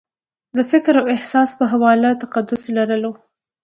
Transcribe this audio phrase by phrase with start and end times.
[0.57, 3.11] د فکر او احساس په حواله تقدس لرلو